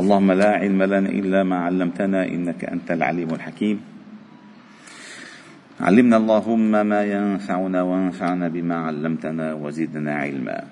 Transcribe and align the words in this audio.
اللهم 0.00 0.32
لا 0.32 0.50
علم 0.50 0.82
لنا 0.82 1.08
إلا 1.08 1.42
ما 1.42 1.56
علمتنا 1.56 2.24
إنك 2.24 2.64
أنت 2.64 2.90
العليم 2.90 3.30
الحكيم. 3.34 3.80
علمنا 5.80 6.16
اللهم 6.16 6.70
ما 6.86 7.04
ينفعنا 7.04 7.82
وانفعنا 7.82 8.48
بما 8.48 8.76
علمتنا 8.76 9.54
وزدنا 9.54 10.14
علما. 10.14 10.64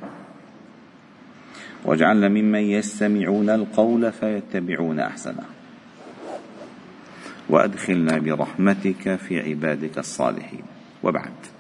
واجعلنا 1.85 2.29
ممن 2.29 2.61
يستمعون 2.61 3.51
القول 3.51 4.13
فيتبعون 4.13 5.01
أحسنه. 5.01 5.45
وأدخلنا 7.49 8.19
برحمتك 8.19 9.17
في 9.17 9.41
عبادك 9.41 9.99
الصالحين. 9.99 10.63
وبعد. 11.03 11.58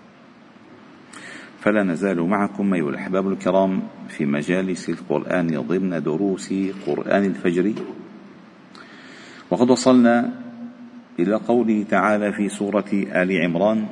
فلا 1.61 1.83
نزال 1.83 2.23
معكم 2.23 2.75
أيها 2.75 2.91
الأحباب 2.91 3.29
الكرام 3.29 3.83
في 4.09 4.27
مجالس 4.27 4.89
القرآن 4.89 5.61
ضمن 5.61 6.03
دروس 6.03 6.55
قرآن 6.87 7.25
الفجر. 7.25 7.73
وقد 9.51 9.71
وصلنا 9.71 10.35
إلى 11.19 11.35
قوله 11.35 11.83
تعالى 11.91 12.33
في 12.33 12.49
سورة 12.49 12.91
آل 12.93 13.30
عمران. 13.43 13.87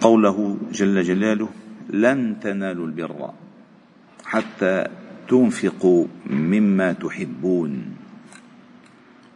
قوله 0.00 0.56
جل 0.72 1.02
جلاله 1.02 1.48
لن 1.90 2.40
تنالوا 2.40 2.86
البر 2.86 3.30
حتى 4.24 4.86
تنفقوا 5.28 6.06
مما 6.30 6.92
تحبون 6.92 7.72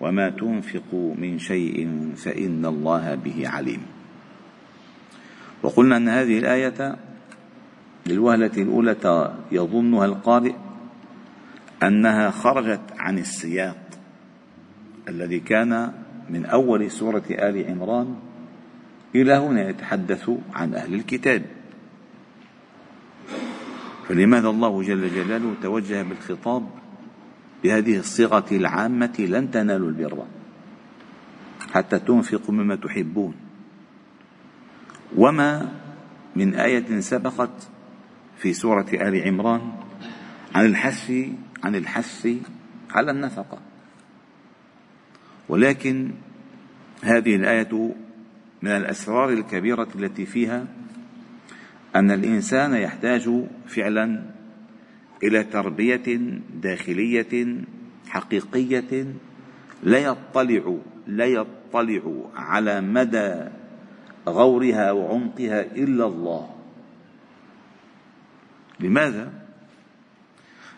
وما 0.01 0.31
تنفقوا 0.31 1.15
من 1.15 1.39
شيء 1.39 1.77
فإن 2.17 2.67
الله 2.67 3.15
به 3.15 3.49
عليم. 3.49 3.92
وقلنا 5.63 5.97
أن 5.97 6.09
هذه 6.09 6.39
الآية 6.39 6.97
للوهلة 8.07 8.51
الأولى 8.57 9.35
يظنها 9.53 10.05
القارئ 10.05 10.55
أنها 11.83 12.31
خرجت 12.31 12.81
عن 12.99 13.19
السياق 13.19 13.79
الذي 15.09 15.41
كان 15.41 15.93
من 16.31 16.45
أول 16.45 16.91
سورة 16.91 17.23
آل 17.31 17.71
عمران 17.71 18.17
إلى 19.15 19.35
هنا 19.35 19.69
يتحدث 19.69 20.31
عن 20.55 20.75
أهل 20.75 20.95
الكتاب. 20.95 21.43
فلماذا 24.09 24.49
الله 24.49 24.83
جل 24.83 25.11
جلاله 25.15 25.55
توجه 25.63 26.03
بالخطاب 26.03 26.67
بهذه 27.65 27.99
الصيغة 27.99 28.45
العامة 28.53 29.15
لن 29.19 29.51
تنالوا 29.51 29.89
البر 29.89 30.25
حتى 31.73 31.99
تنفقوا 31.99 32.55
مما 32.55 32.77
تحبون؟ 32.77 33.35
وما 35.17 35.73
من 36.37 36.55
آية 36.55 37.01
سبقت 37.01 37.69
في 38.39 38.53
سورة 38.53 38.87
آل 38.93 39.23
عمران 39.23 39.73
عن 40.55 40.67
الحث 40.67 41.13
عن 41.65 41.75
الحث 41.75 42.29
على 42.91 43.11
النفقة. 43.11 43.59
ولكن 45.49 46.11
هذه 47.03 47.37
الآية 47.37 47.95
من 48.63 48.71
الأسرار 48.71 49.29
الكبيرة 49.29 49.89
التي 49.95 50.27
فيها 50.27 50.67
أن 51.97 52.11
الإنسان 52.11 52.75
يحتاج 52.75 53.31
فعلا 53.67 54.23
إلى 55.23 55.45
تربية 55.45 56.19
داخلية 56.63 57.57
حقيقية 58.09 59.07
لا 59.83 59.99
يطلع 59.99 60.77
لا 61.07 61.27
يطلع 61.27 62.31
على 62.35 62.81
مدى 62.81 63.62
غورها 64.27 64.93
وعمقها 64.93 65.61
إلا 65.63 66.07
الله. 66.07 66.51
لماذا؟ 68.81 69.33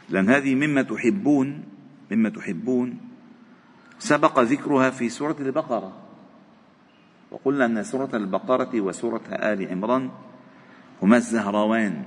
لأن 0.08 0.30
هذه 0.30 0.54
مما 0.54 0.82
تحبون 0.82 1.64
مما 2.10 2.28
تحبون 2.28 2.98
سبق 3.98 4.40
ذكرها 4.40 4.90
في 4.90 5.08
سورة 5.08 5.36
البقرة. 5.40 5.92
وقلنا 7.30 7.64
أن 7.64 7.82
سورة 7.82 8.10
البقرة 8.14 8.80
وسورة 8.80 9.22
آل 9.28 9.68
عمران 9.68 10.10
هما 11.02 11.16
الزهروان 11.16 12.02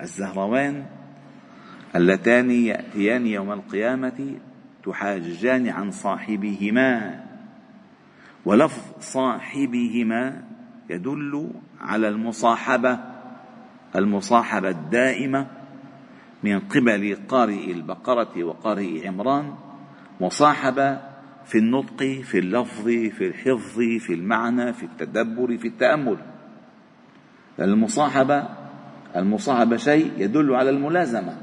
الزهروان 0.00 0.86
اللتان 1.96 2.50
يأتيان 2.50 3.26
يوم 3.26 3.52
القيامة 3.52 4.34
تحاجان 4.84 5.68
عن 5.68 5.90
صاحبهما. 5.90 7.27
ولفظ 8.48 8.82
صاحبهما 9.00 10.42
يدل 10.90 11.50
على 11.80 12.08
المصاحبة 12.08 12.98
المصاحبة 13.96 14.68
الدائمة 14.68 15.46
من 16.42 16.58
قبل 16.60 17.18
قارئ 17.28 17.72
البقرة 17.72 18.44
وقارئ 18.44 19.08
عمران 19.08 19.54
مصاحبة 20.20 20.98
في 21.46 21.58
النطق 21.58 22.02
في 22.24 22.38
اللفظ 22.38 22.84
في 22.88 23.28
الحفظ 23.28 23.78
في 23.78 24.14
المعنى 24.14 24.72
في 24.72 24.82
التدبر 24.82 25.56
في 25.58 25.68
التأمل. 25.68 26.16
المصاحبة 27.60 28.48
المصاحبة 29.16 29.76
شيء 29.76 30.12
يدل 30.18 30.54
على 30.54 30.70
الملازمة 30.70 31.36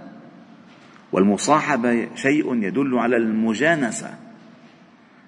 والمصاحبة 1.11 2.15
شيء 2.15 2.55
يدل 2.63 2.97
على 2.97 3.17
المجانسة. 3.17 4.24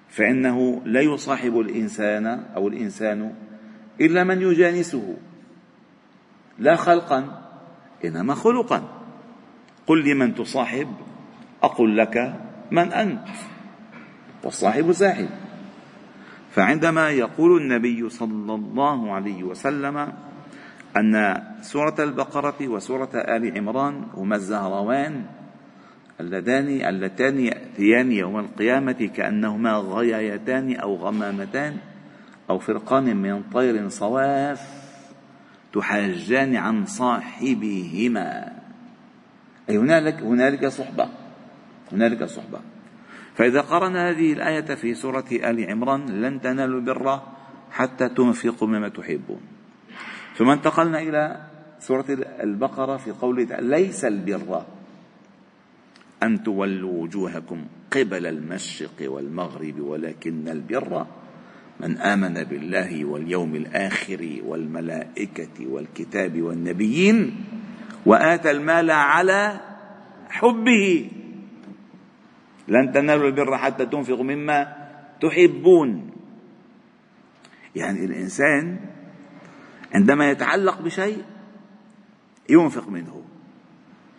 فإنه 0.08 0.82
لا 0.84 1.00
يصاحب 1.00 1.58
الإنسان 1.58 2.26
أو 2.26 2.68
الإنسان 2.68 3.34
إلا 4.00 4.24
من 4.24 4.42
يجانسه. 4.42 5.16
لا 6.58 6.76
خلقا 6.76 7.42
إنما 8.04 8.34
خلقا. 8.34 8.82
قل 9.86 10.10
لمن 10.10 10.34
تصاحب 10.34 10.88
أقل 11.62 11.96
لك 11.96 12.34
من 12.70 12.92
أنت. 12.92 13.28
والصاحب 14.44 14.92
ساحب. 14.92 15.28
فعندما 16.50 17.10
يقول 17.10 17.62
النبي 17.62 18.08
صلى 18.08 18.54
الله 18.54 19.12
عليه 19.12 19.42
وسلم 19.44 20.12
أن 20.96 21.42
سورة 21.62 21.94
البقرة 21.98 22.68
وسورة 22.68 23.10
آل 23.14 23.58
عمران 23.58 24.04
هما 24.14 24.36
الزهروان 24.36 25.24
اللذان 26.20 26.68
اللتان 26.68 27.40
يأتيان 27.40 28.12
يوم 28.12 28.38
القيامة 28.38 29.10
كأنهما 29.16 29.72
غيايتان 29.72 30.76
أو 30.76 30.96
غمامتان 30.96 31.76
أو 32.50 32.58
فرقان 32.58 33.16
من 33.16 33.42
طير 33.42 33.88
صواف 33.88 34.60
تحاجان 35.72 36.56
عن 36.56 36.86
صاحبهما. 36.86 38.52
أي 39.70 39.78
هنالك 39.78 40.22
هنالك 40.22 40.66
صحبة. 40.66 41.08
هنالك 41.92 42.24
صحبة. 42.24 42.60
فإذا 43.34 43.60
قرن 43.60 43.96
هذه 43.96 44.32
الآية 44.32 44.74
في 44.74 44.94
سورة 44.94 45.24
آل 45.32 45.70
عمران 45.70 46.22
لن 46.22 46.40
تنالوا 46.40 46.80
البر 46.80 47.20
حتى 47.70 48.08
تنفقوا 48.08 48.68
مما 48.68 48.88
تحبون. 48.88 49.40
ثم 50.36 50.50
انتقلنا 50.50 50.98
إلى 50.98 51.40
سورة 51.78 52.04
البقرة 52.42 52.96
في 52.96 53.10
قوله 53.10 53.60
ليس 53.60 54.04
البر. 54.04 54.77
أن 56.22 56.42
تولوا 56.42 57.02
وجوهكم 57.02 57.64
قبل 57.90 58.26
المشرق 58.26 58.96
والمغرب 59.00 59.80
ولكن 59.80 60.48
البر 60.48 61.06
من 61.80 61.98
آمن 61.98 62.44
بالله 62.44 63.04
واليوم 63.04 63.54
الآخر 63.54 64.40
والملائكة 64.44 65.66
والكتاب 65.66 66.42
والنبيين 66.42 67.44
وآتى 68.06 68.50
المال 68.50 68.90
على 68.90 69.60
حبه. 70.28 71.10
لن 72.68 72.92
تنالوا 72.92 73.26
البر 73.26 73.56
حتى 73.56 73.86
تنفقوا 73.86 74.24
مما 74.24 74.88
تحبون. 75.20 76.10
يعني 77.76 78.04
الإنسان 78.04 78.78
عندما 79.94 80.30
يتعلق 80.30 80.80
بشيء 80.82 81.24
ينفق 82.50 82.88
منه. 82.88 83.24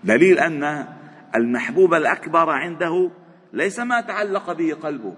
دليل 0.04 0.40
أن 0.40 0.88
المحبوب 1.36 1.94
الأكبر 1.94 2.50
عنده 2.50 3.12
ليس 3.54 3.80
ما 3.80 4.02
تعلق 4.02 4.52
به 4.52 4.74
قلبه. 4.74 5.16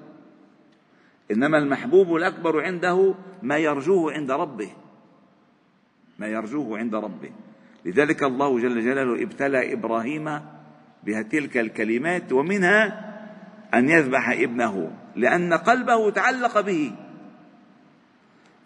إنما 1.31 1.57
المحبوب 1.57 2.15
الأكبر 2.15 2.61
عنده 2.61 3.15
ما 3.41 3.57
يرجوه 3.57 4.13
عند 4.13 4.31
ربه. 4.31 4.69
ما 6.19 6.27
يرجوه 6.27 6.77
عند 6.77 6.95
ربه. 6.95 7.31
لذلك 7.85 8.23
الله 8.23 8.59
جل 8.59 8.81
جلاله 8.81 9.23
ابتلى 9.23 9.73
إبراهيم 9.73 10.41
بتلك 11.03 11.57
الكلمات 11.57 12.31
ومنها 12.31 13.11
أن 13.73 13.89
يذبح 13.89 14.29
ابنه 14.29 14.91
لأن 15.15 15.53
قلبه 15.53 16.09
تعلق 16.09 16.61
به. 16.61 16.91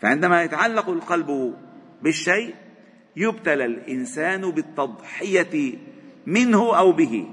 فعندما 0.01 0.43
يتعلق 0.43 0.89
القلب 0.89 1.55
بالشيء 2.01 2.55
يبتلى 3.15 3.65
الإنسان 3.65 4.51
بالتضحية 4.51 5.77
منه 6.25 6.77
أو 6.77 6.91
به. 6.91 7.27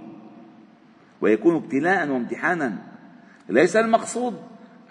ويكون 1.21 1.55
ابتلاء 1.55 2.09
وامتحانا. 2.09 2.79
ليس 3.49 3.77
المقصود 3.77 4.43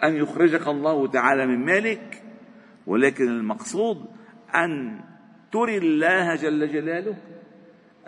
أن 0.03 0.15
يخرجك 0.15 0.67
الله 0.67 1.07
تعالى 1.07 1.45
من 1.45 1.65
مالك 1.65 2.23
ولكن 2.87 3.27
المقصود 3.27 4.05
أن 4.55 4.99
تري 5.51 5.77
الله 5.77 6.35
جل 6.35 6.71
جلاله. 6.71 7.15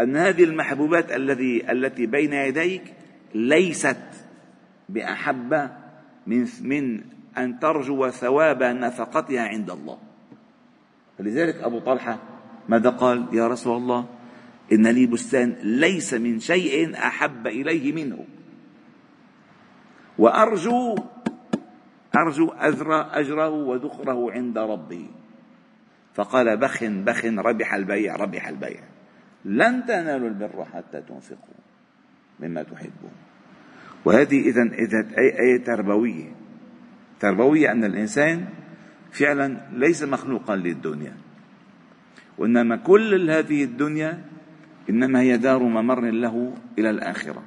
أن 0.02 0.16
هذه 0.16 0.44
المحبوبات 0.44 1.12
الذي 1.12 1.72
التي 1.72 2.06
بين 2.06 2.34
يديك 2.34 2.94
ليست 3.36 4.04
بأحب 4.90 5.70
من 6.28 6.48
من 6.62 7.04
أن 7.38 7.60
ترجو 7.60 8.10
ثواب 8.10 8.64
نفقتها 8.64 9.42
عند 9.42 9.72
الله. 9.72 9.98
فلذلك 11.18 11.56
أبو 11.56 11.80
طلحة 11.80 12.20
ماذا 12.70 12.90
قال؟ 12.90 13.26
يا 13.32 13.48
رسول 13.48 13.78
الله 13.78 14.06
إن 14.74 14.88
لي 14.88 15.06
بستان 15.06 15.56
ليس 15.64 16.14
من 16.14 16.40
شيء 16.40 16.98
أحب 16.98 17.48
إليه 17.48 17.94
منه. 17.94 18.26
وأرجو 20.18 20.96
أرجو 22.16 22.48
أجر 22.50 23.20
أجره 23.20 23.50
وذخره 23.50 24.32
عند 24.32 24.58
ربي. 24.58 25.08
فقال 26.14 26.58
بخ 26.58 26.84
بخ 26.84 27.26
ربح 27.26 27.74
البيع 27.74 28.16
ربح 28.16 28.48
البيع. 28.48 28.80
لن 29.46 29.86
تنالوا 29.86 30.30
البر 30.30 30.66
حتى 30.74 31.02
تنفقوا 31.02 31.60
مما 32.40 32.64
تحبون. 32.64 33.12
وهذه 34.06 34.40
إذا 34.40 34.62
إذا 34.62 35.08
آية 35.18 35.64
تربوية. 35.64 36.32
تربوية 37.20 37.72
أن 37.72 37.84
الإنسان 37.84 38.46
فعلا 39.12 39.58
ليس 39.72 40.04
مخلوقا 40.04 40.56
للدنيا. 40.56 41.14
وإنما 42.38 42.76
كل 42.76 43.32
هذه 43.32 43.64
الدنيا 43.64 44.33
إنما 44.90 45.22
هي 45.22 45.38
دار 45.38 45.64
ممر 45.64 46.02
له 46.02 46.54
إلى 46.80 46.90
الآخرة. 46.90 47.44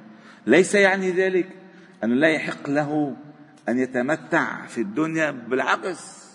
ليس 0.47 0.75
يعني 0.75 1.11
ذلك 1.11 1.49
أن 2.03 2.09
لا 2.09 2.27
يحق 2.27 2.69
له 2.69 3.15
أن 3.69 3.79
يتمتع 3.79 4.65
في 4.65 4.81
الدنيا 4.81 5.31
بالعكس. 5.31 6.27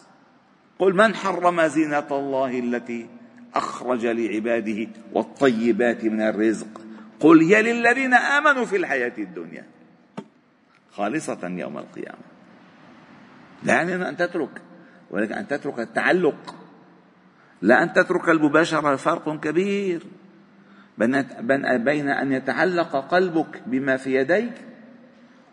قل 0.78 0.94
من 0.94 1.14
حرم 1.14 1.66
زينة 1.66 2.06
الله 2.10 2.58
التي 2.58 3.06
أخرج 3.54 4.06
لعباده 4.06 4.88
والطيبات 5.12 6.04
من 6.04 6.20
الرزق؟ 6.20 6.80
قل 7.20 7.40
هي 7.42 7.62
للذين 7.62 8.14
آمنوا 8.14 8.64
في 8.64 8.76
الحياة 8.76 9.12
الدنيا. 9.18 9.64
خالصة 10.92 11.48
يوم 11.48 11.78
القيامة. 11.78 12.24
لا 13.62 13.74
يعني 13.74 14.08
أن 14.08 14.16
تترك 14.16 14.62
ولكن 15.10 15.32
أن 15.32 15.48
تترك 15.48 15.78
التعلق. 15.78 16.54
لا 17.62 17.82
أن 17.82 17.92
تترك 17.92 18.28
المباشرة 18.28 18.96
فرق 18.96 19.40
كبير. 19.40 20.02
بين 20.98 22.08
أن 22.08 22.32
يتعلق 22.32 22.96
قلبك 22.96 23.62
بما 23.66 23.96
في 23.96 24.14
يديك 24.14 24.54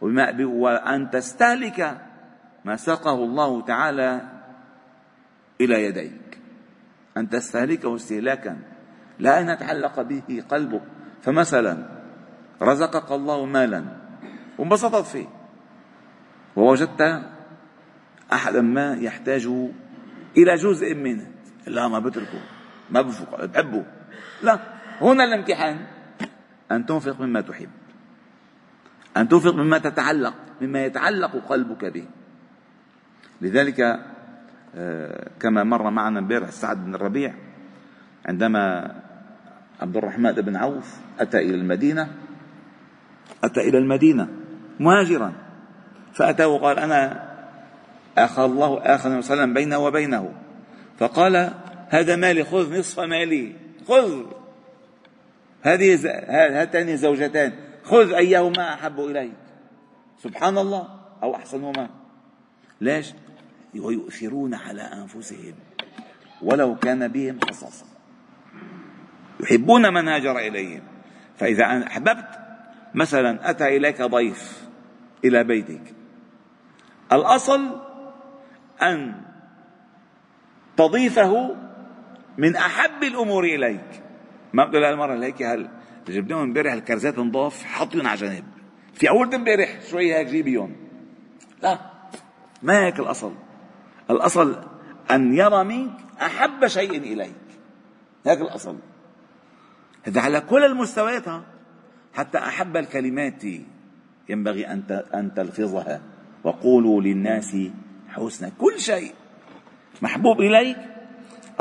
وأن 0.01 1.09
تستهلك 1.09 2.01
ما 2.65 2.75
ساقه 2.75 3.15
الله 3.15 3.61
تعالى 3.61 4.21
إلى 5.61 5.83
يديك. 5.85 6.39
أن 7.17 7.29
تستهلكه 7.29 7.95
استهلاكا. 7.95 8.57
لا 9.19 9.41
أن 9.41 9.49
يتعلق 9.49 10.01
به 10.01 10.43
قلبك. 10.49 10.81
فمثلا 11.21 11.77
رزقك 12.61 13.11
الله 13.11 13.45
مالا. 13.45 13.85
وانبسطت 14.57 15.05
فيه. 15.05 15.27
ووجدت 16.55 17.23
أحدا 18.33 18.61
ما 18.61 18.93
يحتاج 18.93 19.45
إلى 20.37 20.55
جزء 20.55 20.95
منه. 20.95 21.27
لا 21.67 21.87
ما 21.87 21.99
بتركه. 21.99 22.41
ما 22.89 23.01
بفق 23.01 23.45
بحبه 23.45 23.85
لا. 24.43 24.78
هنا 25.01 25.23
الامتحان. 25.23 25.77
أن 26.71 26.85
تنفق 26.85 27.21
مما 27.21 27.41
تحب. 27.41 27.69
أن 29.17 29.27
تنفق 29.27 29.53
مما 29.55 29.77
تتعلق 29.77 30.33
مما 30.61 30.85
يتعلق 30.85 31.31
قلبك 31.49 31.85
به. 31.85 32.05
لذلك 33.41 33.99
آه، 34.75 35.29
كما 35.39 35.63
مر 35.63 35.89
معنا 35.89 36.19
امبارح 36.19 36.49
سعد 36.49 36.85
بن 36.85 36.95
الربيع 36.95 37.33
عندما 38.25 38.95
عبد 39.81 39.97
الرحمن 39.97 40.31
بن 40.31 40.55
عوف 40.55 40.97
أتى 41.19 41.37
إلى 41.37 41.55
المدينة 41.55 42.11
أتى 43.43 43.59
إلى 43.59 43.77
المدينة 43.77 44.27
مهاجرا. 44.79 45.33
فأتى 46.13 46.45
وقال 46.45 46.79
أنا 46.79 47.29
أخى 48.17 48.45
الله 48.45 48.79
آخر 48.79 49.17
وسلم 49.17 49.53
بينه 49.53 49.77
وبينه. 49.77 50.33
فقال 50.97 51.51
هذا 51.89 52.15
مالي 52.15 52.43
خذ 52.43 52.79
نصف 52.79 52.99
مالي. 52.99 53.55
خذ. 53.87 54.38
هذه 55.61 55.99
هاتان 56.61 56.97
زوجتان. 56.97 57.53
خذ 57.83 58.13
أيهما 58.13 58.73
أحب 58.73 58.99
إليك. 58.99 59.33
سبحان 60.17 60.57
الله 60.57 60.87
أو 61.23 61.35
أحسنهما. 61.35 61.89
ليش؟ 62.81 63.13
ويؤثرون 63.75 64.53
على 64.53 64.81
أنفسهم. 64.81 65.53
ولو 66.41 66.75
كان 66.75 67.07
بهم 67.07 67.39
خصاصة. 67.39 67.85
يحبون 69.39 69.93
من 69.93 70.07
هاجر 70.07 70.37
إليهم. 70.37 70.81
فإذا 71.37 71.83
أحببت 71.87 72.39
مثلا 72.95 73.49
أتى 73.49 73.77
إليك 73.77 74.01
ضيف 74.01 74.67
إلى 75.25 75.43
بيتك. 75.43 75.93
الأصل 77.11 77.81
أن 78.81 79.21
تضيفه 80.77 81.55
من 82.37 82.55
أحب 82.55 83.03
الأمور 83.03 83.43
إليك. 83.43 84.03
ما 84.53 84.65
بقول 84.65 84.83
المرة 84.83 85.25
هيك 85.25 85.43
هل 85.43 85.69
جبناهم 86.07 86.41
امبارح 86.41 86.73
الكرزات 86.73 87.19
نضاف 87.19 87.63
حطيهم 87.63 88.07
على 88.07 88.19
جنب. 88.19 88.43
في 88.93 89.09
أول 89.09 89.33
امبارح 89.33 89.81
شوي 89.89 90.15
هيك 90.15 90.27
جيبيهم 90.27 90.75
لا 91.63 91.79
ما 92.63 92.85
هيك 92.85 92.99
الأصل. 92.99 93.33
الأصل 94.09 94.55
أن 95.11 95.33
يرى 95.33 95.63
منك 95.63 95.91
أحب 96.21 96.67
شيء 96.67 96.97
إليك. 96.97 97.35
هيك 98.25 98.41
الأصل. 98.41 98.77
هذا 100.03 100.21
على 100.21 100.41
كل 100.41 100.65
المستويات 100.65 101.25
حتى 102.13 102.37
أحب 102.37 102.77
الكلمات 102.77 103.43
ينبغي 104.29 104.67
أن 104.67 105.03
أن 105.13 105.33
تلفظها. 105.33 106.01
وقولوا 106.43 107.01
للناس 107.01 107.57
حسنا 108.09 108.51
كل 108.59 108.79
شيء 108.79 109.13
محبوب 110.01 110.41
إليك. 110.41 110.77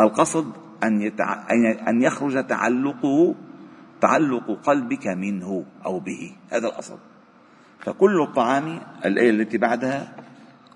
القصد 0.01 0.68
أن, 0.85 1.03
يتع... 1.03 1.47
أن 1.89 2.03
يخرج 2.03 2.47
تعلقه 2.47 3.35
تعلق 4.01 4.59
قلبك 4.65 5.07
منه 5.07 5.65
أو 5.87 6.01
به. 6.01 6.37
هذا 6.51 6.69
الأصل. 6.69 6.99
فكل 7.81 8.23
الطعام 8.23 8.81
الآية 9.05 9.31
التي 9.31 9.59
بعدها 9.59 10.13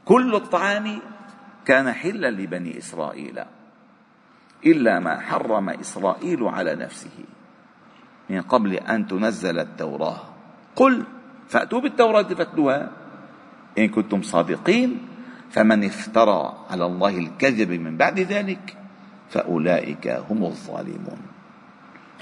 كل 0.05 0.35
الطعام 0.35 0.99
كان 1.65 1.93
حلا 1.93 2.31
لبني 2.31 2.79
إسرائيل 2.79 3.41
إلا 4.67 4.99
ما 4.99 5.21
حرم 5.21 5.71
إسرائيل 5.71 6.43
على 6.43 6.75
نفسه. 6.75 7.25
من 8.31 8.41
قبل 8.43 8.75
أن 8.75 9.07
تنزل 9.07 9.59
التوراة. 9.59 10.21
قل 10.77 11.05
فأتوا 11.49 11.81
بالتوراة 11.81 12.23
فاتلوها. 12.23 12.91
إن 13.79 13.89
كنتم 13.89 14.23
صادقين 14.23 15.09
فمن 15.51 15.85
افترى 15.85 16.67
على 16.71 16.87
الله 16.87 17.19
الكذب 17.19 17.71
من 17.71 17.97
بعد 17.97 18.21
ذلك 18.21 18.82
فأولئك 19.33 20.09
هم 20.31 20.45
الظالمون. 20.45 21.19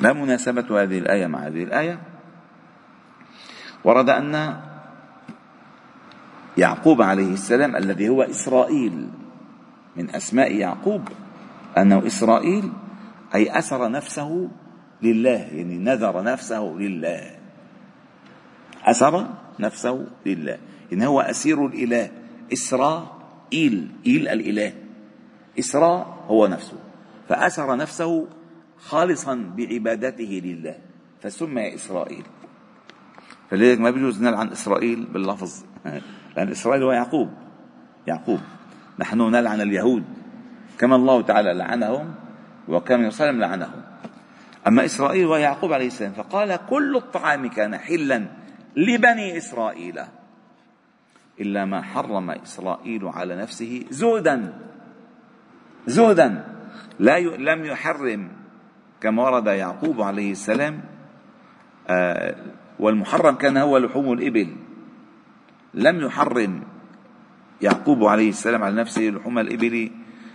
ما 0.00 0.12
مناسبة 0.12 0.82
هذه 0.82 0.98
الآية 0.98 1.26
مع 1.26 1.38
هذه 1.38 1.64
الآية؟ 1.64 1.98
ورد 3.84 4.10
أن 4.10 4.56
يعقوب 6.56 7.02
عليه 7.02 7.32
السلام 7.32 7.76
الذي 7.76 8.08
هو 8.08 8.22
إسرائيل 8.22 9.08
من 9.96 10.10
أسماء 10.10 10.54
يعقوب 10.54 11.08
أنه 11.78 12.06
إسرائيل 12.06 12.72
أي 13.34 13.58
أسر 13.58 13.90
نفسه 13.90 14.48
لله 15.02 15.38
يعني 15.52 15.78
نذر 15.78 16.22
نفسه 16.22 16.62
لله. 16.78 17.36
أسر 18.84 19.26
نفسه 19.60 20.06
لله. 20.26 20.58
إن 20.92 21.02
هو 21.02 21.20
أسير 21.20 21.66
الإله 21.66 22.10
إسرائيل 22.52 23.90
إيل 24.06 24.28
الإله. 24.28 24.72
إسراء 25.58 26.24
هو 26.28 26.46
نفسه. 26.46 26.89
فأسر 27.30 27.76
نفسه 27.76 28.26
خالصا 28.78 29.34
بعبادته 29.56 30.42
لله. 30.44 30.74
فسمي 31.22 31.74
إسرائيل. 31.74 32.24
فلذلك 33.50 33.80
ما 33.80 33.90
بيجوز 33.90 34.22
نلعن 34.22 34.48
إسرائيل 34.48 35.06
باللفظ. 35.06 35.64
لأن 36.36 36.48
إسرائيل 36.48 36.82
هو 36.82 36.92
يعقوب. 36.92 37.30
يعقوب. 38.06 38.40
نحن 38.98 39.30
نلعن 39.30 39.60
اليهود. 39.60 40.04
كما 40.78 40.96
الله 40.96 41.22
تعالى 41.22 41.54
لعنهم 41.54 42.14
وكما 42.68 43.10
صلى 43.10 43.32
لعنهم. 43.32 43.82
أما 44.66 44.84
إسرائيل 44.84 45.26
هو 45.26 45.36
يعقوب 45.36 45.72
عليه 45.72 45.86
السلام. 45.86 46.12
فقال 46.12 46.58
كل 46.66 46.96
الطعام 46.96 47.48
كان 47.48 47.76
حلا 47.76 48.26
لبني 48.76 49.36
إسرائيل. 49.36 50.00
إلا 51.40 51.64
ما 51.64 51.82
حرم 51.82 52.30
إسرائيل 52.30 53.04
على 53.04 53.36
نفسه 53.36 53.84
زهدا. 53.90 54.52
زهدا. 55.86 56.59
لا 57.00 57.16
ي... 57.16 57.36
لم 57.36 57.64
يحرم 57.64 58.28
كما 59.00 59.22
ورد 59.22 59.46
يعقوب 59.46 60.02
عليه 60.02 60.32
السلام 60.32 60.80
آه 61.88 62.34
والمحرم 62.80 63.34
كان 63.34 63.56
هو 63.56 63.78
لحوم 63.78 64.12
الإبل. 64.12 64.56
لم 65.74 66.00
يحرم 66.00 66.62
يعقوب 67.62 68.04
عليه 68.04 68.28
السلام 68.28 68.62
على 68.62 68.76
نفسه 68.76 69.02
لحوم 69.02 69.38
الإبل 69.38 69.90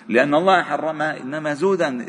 لأن 0.09 0.33
الله 0.35 0.63
حرمها 0.63 1.21
إنما 1.21 1.53
زهدا 1.53 2.05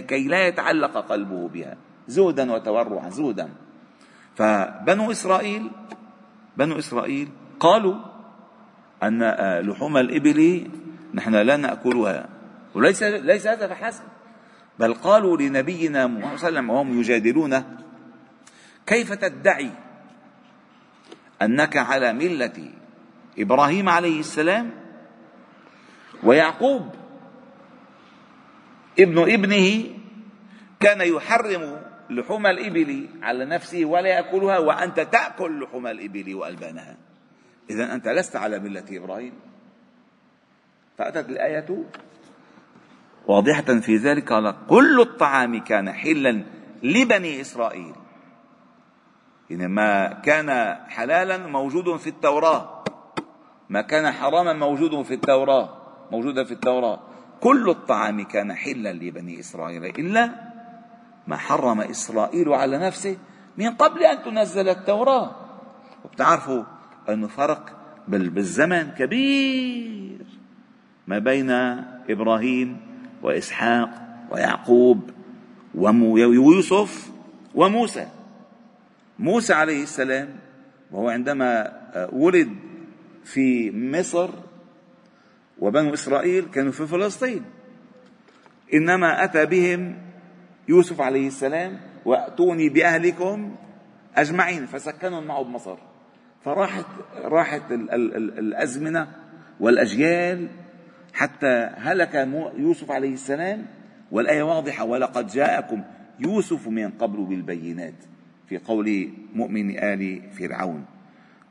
كي 0.00 0.28
لا 0.28 0.46
يتعلق 0.46 0.94
قلبه 0.96 1.48
بها 1.48 1.76
زهدا 2.08 2.52
وتورعا 2.52 3.08
زهدا 3.10 3.48
فبنو 4.36 5.10
إسرائيل 5.10 5.70
بنو 6.56 6.78
إسرائيل 6.78 7.28
قالوا 7.60 7.94
أن 9.02 9.22
آه، 9.22 9.60
لحوم 9.60 9.96
الإبل 9.96 10.70
نحن 11.14 11.34
لا 11.34 11.56
نأكلها. 11.56 12.37
وليس 12.74 13.02
ليس 13.02 13.46
هذا 13.46 13.66
فحسب. 13.66 14.02
بل 14.78 14.94
قالوا 14.94 15.36
لنبينا 15.36 16.06
صلى 16.06 16.16
الله 16.16 16.26
عليه 16.26 16.34
وسلم 16.34 16.70
وهم 16.70 17.00
يجادلونه 17.00 17.78
كيف 18.86 19.12
تدعي 19.12 19.70
أنك 21.42 21.76
على 21.76 22.12
ملة 22.12 22.70
إبراهيم 23.38 23.88
عليه 23.88 24.20
السلام 24.20 24.70
ويعقوب 26.22 26.94
ابن 28.98 29.18
ابنه 29.18 29.84
كان 30.80 31.00
يحرم 31.00 31.82
لحوم 32.10 32.46
الإبل 32.46 33.08
على 33.22 33.44
نفسه 33.44 33.84
ولا 33.84 34.08
يأكلها 34.08 34.58
وأنت 34.58 35.00
تأكل 35.00 35.62
لحوم 35.62 35.86
الإبل 35.86 36.34
وألبانها؟ 36.34 36.96
إذا 37.70 37.94
أنت 37.94 38.08
لست 38.08 38.36
على 38.36 38.58
ملة 38.58 38.84
إبراهيم. 38.90 39.32
فأتت 40.98 41.28
الآية 41.28 41.84
واضحة 43.28 43.80
في 43.80 43.96
ذلك 43.96 44.32
قال 44.32 44.54
كل 44.68 45.00
الطعام 45.00 45.60
كان 45.60 45.92
حلا 45.92 46.44
لبني 46.82 47.40
إسرائيل. 47.40 47.94
يعني 49.50 49.68
ما 49.68 50.12
كان 50.12 50.76
حلالا 50.88 51.46
موجود 51.46 51.96
في 51.96 52.06
التوراة. 52.06 52.84
ما 53.68 53.80
كان 53.80 54.12
حراما 54.12 54.52
موجود 54.52 55.02
في 55.02 55.14
التوراة. 55.14 55.68
موجودا 56.12 56.44
في 56.44 56.52
التوراة. 56.52 57.00
كل 57.40 57.70
الطعام 57.70 58.24
كان 58.24 58.52
حلا 58.52 58.92
لبني 58.92 59.40
إسرائيل 59.40 59.84
إلا 59.84 60.30
ما 61.26 61.36
حرم 61.36 61.80
إسرائيل 61.80 62.48
على 62.48 62.78
نفسه 62.78 63.18
من 63.58 63.70
قبل 63.70 64.02
أن 64.04 64.22
تنزل 64.22 64.68
التوراة. 64.68 65.36
وبتعرفوا 66.04 66.62
أنه 67.08 67.26
فرق 67.26 67.76
بالزمن 68.08 68.90
كبير 68.90 70.26
ما 71.06 71.18
بين 71.18 71.50
إبراهيم 72.10 72.88
وإسحاق 73.22 73.90
ويعقوب 74.30 75.10
ويوسف 75.74 77.10
وموسى. 77.54 78.06
موسى 79.18 79.52
عليه 79.52 79.82
السلام 79.82 80.28
وهو 80.90 81.08
عندما 81.08 81.72
ولد 82.12 82.48
في 83.24 83.70
مصر 83.70 84.30
وبنو 85.58 85.94
إسرائيل 85.94 86.44
كانوا 86.44 86.72
في 86.72 86.86
فلسطين. 86.86 87.44
إنما 88.74 89.24
أتى 89.24 89.46
بهم 89.46 89.98
يوسف 90.68 91.00
عليه 91.00 91.26
السلام 91.26 91.80
وأتوني 92.04 92.68
بأهلكم 92.68 93.56
أجمعين 94.16 94.66
فسكنهم 94.66 95.24
معه 95.26 95.42
بمصر. 95.42 95.76
فراحت 96.44 96.86
راحت 97.24 97.62
الأزمنة 97.72 99.08
والأجيال 99.60 100.48
حتى 101.18 101.70
هلك 101.76 102.14
يوسف 102.56 102.90
عليه 102.90 103.14
السلام 103.14 103.66
والآية 104.10 104.42
واضحة 104.42 104.84
ولقد 104.84 105.26
جاءكم 105.26 105.84
يوسف 106.20 106.68
من 106.68 106.90
قبل 106.90 107.24
بالبينات 107.24 107.94
في 108.48 108.58
قول 108.58 109.10
مؤمن 109.34 109.78
آل 109.78 110.22
فرعون. 110.38 110.84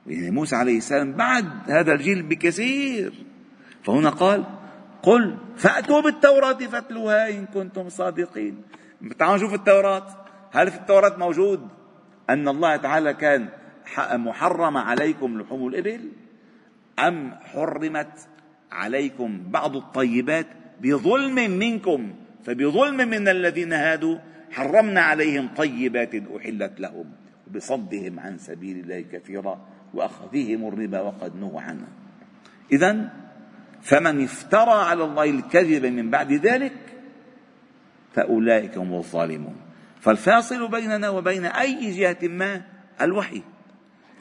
يعني 0.07 0.31
موسى 0.31 0.55
عليه 0.55 0.77
السلام 0.77 1.13
بعد 1.13 1.45
هذا 1.67 1.93
الجيل 1.93 2.23
بكثير. 2.23 3.13
فهنا 3.83 4.09
قال 4.09 4.43
قل 5.03 5.37
فأتوا 5.57 6.01
بالتوراة 6.01 6.53
فاتلوها 6.53 7.29
إن 7.29 7.45
كنتم 7.45 7.89
صادقين. 7.89 8.61
تعالوا 9.19 9.35
نشوف 9.35 9.53
التوراة. 9.53 10.07
هل 10.51 10.71
في 10.71 10.77
التوراة 10.77 11.17
موجود 11.17 11.67
أن 12.29 12.47
الله 12.47 12.75
تعالى 12.75 13.13
كان 13.13 13.49
محرم 14.13 14.77
عليكم 14.77 15.41
لحوم 15.41 15.67
الإبل؟ 15.67 16.11
أم 16.99 17.31
حرمت 17.43 18.27
عليكم 18.71 19.43
بعض 19.47 19.75
الطيبات 19.75 20.47
بظلم 20.81 21.35
منكم 21.35 22.13
فبظلم 22.45 23.09
من 23.09 23.27
الذين 23.27 23.73
هادوا 23.73 24.17
حرمنا 24.51 25.01
عليهم 25.01 25.49
طيبات 25.57 26.15
أحلت 26.15 26.79
لهم 26.79 27.05
بصدهم 27.55 28.19
عن 28.19 28.37
سبيل 28.37 28.79
الله 28.79 29.01
كثيرا 29.11 29.61
وأخذهم 29.93 30.67
الربا 30.67 30.99
وقد 30.99 31.35
نهوا 31.35 31.61
عنه. 31.61 31.87
اذا 32.71 33.09
فمن 33.81 34.23
افترى 34.23 34.83
على 34.83 35.03
الله 35.03 35.29
الكذب 35.29 35.85
من 35.85 36.09
بعد 36.09 36.33
ذلك 36.33 36.73
فأولئك 38.13 38.77
هم 38.77 38.93
الظالمون. 38.93 39.55
فالفاصل 40.01 40.71
بيننا 40.71 41.09
وبين 41.09 41.45
أي 41.45 41.91
جهة 41.91 42.27
ما 42.27 42.61
الوحي 43.01 43.41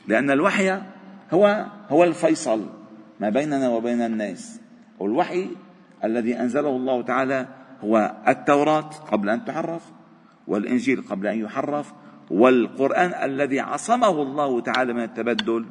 لأن 0.09 0.31
الوحي 0.31 0.83
هو 1.31 1.67
هو 1.89 2.05
الفيصل. 2.05 2.76
ما 3.21 3.29
بيننا 3.29 3.69
وبين 3.69 4.01
الناس. 4.01 4.61
والوحي 4.99 5.49
الذي 6.05 6.41
أنزله 6.41 6.77
الله 6.77 7.03
تعالى 7.03 7.47
هو 7.85 8.17
التوراة 8.29 8.91
قبل 9.13 9.29
أن 9.29 9.45
تحرف 9.45 9.83
والإنجيل 10.47 11.03
قبل 11.03 11.27
أن 11.27 11.39
يحرف 11.39 11.93
والقرآن 12.31 13.31
الذي 13.31 13.61
عصمه 13.61 14.23
الله 14.23 14.61
تعالى 14.61 14.93
من 14.93 15.03
التبدل 15.03 15.65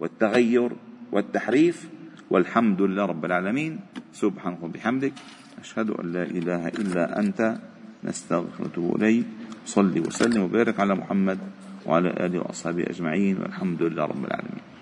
والتغير 0.00 0.72
والتحريف. 1.12 1.88
والحمد 2.30 2.82
لله 2.82 3.04
رب 3.04 3.24
العالمين. 3.24 3.80
سبحانك 4.12 4.62
وبحمدك. 4.62 5.12
أشهد 5.60 5.90
أن 5.90 6.12
لا 6.12 6.22
إله 6.22 6.68
إلا 6.68 7.20
أنت. 7.20 7.58
نستغفرك 8.04 8.78
اليك 8.78 9.26
صلي 9.66 10.00
وسلم 10.00 10.42
وبارك 10.42 10.80
على 10.80 10.94
محمد 10.94 11.38
وعلى 11.86 12.10
آله 12.10 12.38
وأصحابه 12.38 12.82
أجمعين. 12.82 13.38
والحمد 13.42 13.82
لله 13.82 14.04
رب 14.04 14.24
العالمين. 14.24 14.75